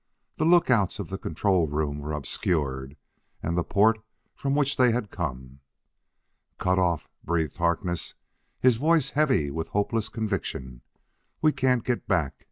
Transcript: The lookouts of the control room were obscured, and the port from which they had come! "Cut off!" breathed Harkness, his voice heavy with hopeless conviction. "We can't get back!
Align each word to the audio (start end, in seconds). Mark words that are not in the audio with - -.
The 0.37 0.45
lookouts 0.45 0.97
of 0.97 1.09
the 1.11 1.19
control 1.19 1.67
room 1.67 1.99
were 1.99 2.13
obscured, 2.13 2.97
and 3.43 3.55
the 3.55 3.63
port 3.63 3.99
from 4.33 4.55
which 4.55 4.75
they 4.75 4.91
had 4.91 5.11
come! 5.11 5.59
"Cut 6.57 6.79
off!" 6.79 7.07
breathed 7.23 7.57
Harkness, 7.57 8.15
his 8.59 8.77
voice 8.77 9.11
heavy 9.11 9.51
with 9.51 9.67
hopeless 9.67 10.09
conviction. 10.09 10.81
"We 11.39 11.51
can't 11.51 11.83
get 11.83 12.07
back! 12.07 12.33